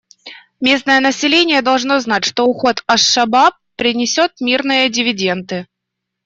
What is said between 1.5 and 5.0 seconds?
должно знать, что уход «Аш-Шабааб» принесет мирные